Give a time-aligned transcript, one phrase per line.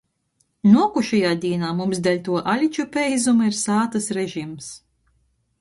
[0.69, 4.73] Nuokušajā dīnā mums deļ tuo aliču peizuma ir sātys režims.